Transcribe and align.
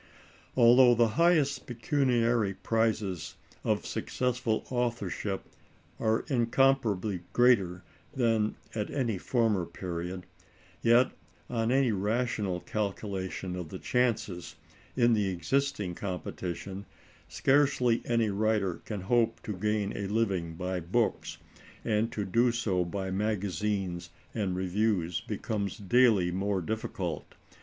Although 0.57 0.95
the 0.95 1.09
highest 1.09 1.67
pecuniary 1.67 2.55
prizes 2.55 3.35
of 3.63 3.85
successful 3.85 4.65
authorship 4.71 5.43
are 5.99 6.25
incomparably 6.27 7.21
greater 7.33 7.83
than 8.11 8.55
at 8.73 8.89
any 8.89 9.19
former 9.19 9.63
period, 9.63 10.25
yet 10.81 11.11
on 11.51 11.71
any 11.71 11.91
rational 11.91 12.61
calculation 12.61 13.55
of 13.55 13.69
the 13.69 13.77
chances, 13.77 14.55
in 14.95 15.13
the 15.13 15.27
existing 15.29 15.93
competition, 15.93 16.87
scarcely 17.27 18.01
any 18.03 18.31
writer 18.31 18.81
can 18.85 19.01
hope 19.01 19.39
to 19.43 19.53
gain 19.53 19.95
a 19.95 20.07
living 20.07 20.55
by 20.55 20.79
books, 20.79 21.37
and 21.85 22.11
to 22.11 22.25
do 22.25 22.51
so 22.51 22.83
by 22.83 23.11
magazines 23.11 24.09
and 24.33 24.55
reviews 24.55 25.21
becomes 25.21 25.77
daily 25.77 26.31
more 26.31 26.59
difficult. 26.59 27.35